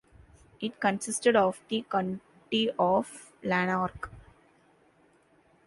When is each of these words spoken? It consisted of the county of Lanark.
It 0.59 0.79
consisted 0.79 1.35
of 1.35 1.61
the 1.69 1.83
county 1.87 2.71
of 2.79 3.31
Lanark. 3.43 4.11